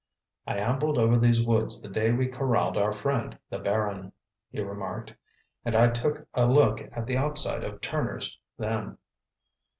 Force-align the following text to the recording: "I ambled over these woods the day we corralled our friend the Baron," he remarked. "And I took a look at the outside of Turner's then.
"I 0.47 0.57
ambled 0.57 0.97
over 0.97 1.15
these 1.15 1.45
woods 1.45 1.79
the 1.79 1.87
day 1.87 2.11
we 2.11 2.25
corralled 2.25 2.75
our 2.75 2.91
friend 2.91 3.37
the 3.51 3.59
Baron," 3.59 4.11
he 4.49 4.59
remarked. 4.59 5.13
"And 5.63 5.75
I 5.75 5.89
took 5.89 6.25
a 6.33 6.47
look 6.47 6.81
at 6.81 7.05
the 7.05 7.17
outside 7.17 7.63
of 7.63 7.81
Turner's 7.81 8.35
then. 8.57 8.97